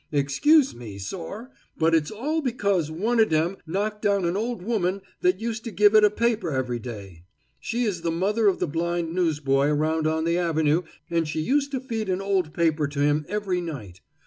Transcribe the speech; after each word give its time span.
Excuse 0.11 0.73
me, 0.73 0.97
sor! 0.97 1.51
but 1.77 1.93
it's 1.93 2.09
all 2.09 2.41
because 2.41 2.89
one 2.89 3.19
of 3.19 3.29
dem 3.29 3.57
knocked 3.67 4.01
down 4.01 4.25
an 4.25 4.35
old 4.35 4.63
woman 4.63 5.03
that 5.21 5.39
used 5.39 5.63
to 5.65 5.69
give 5.71 5.93
it 5.93 6.03
a 6.03 6.09
paper 6.09 6.49
every 6.49 6.79
day. 6.79 7.23
She 7.59 7.83
is 7.83 8.01
the 8.01 8.09
mother 8.09 8.47
of 8.47 8.57
the 8.57 8.65
blind 8.67 9.13
newsboy 9.13 9.67
around 9.67 10.07
on 10.07 10.25
the 10.25 10.39
avenue, 10.39 10.81
an' 11.11 11.25
she 11.25 11.39
used 11.41 11.69
to 11.73 11.79
feed 11.79 12.09
an 12.09 12.19
old 12.19 12.51
paper 12.51 12.87
to 12.87 12.99
him 12.99 13.27
every 13.29 13.61
night. 13.61 14.01